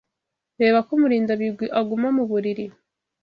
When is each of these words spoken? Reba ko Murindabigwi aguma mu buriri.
Reba 0.61 0.79
ko 0.87 0.91
Murindabigwi 1.01 1.65
aguma 1.79 2.07
mu 2.17 2.23
buriri. 2.29 2.65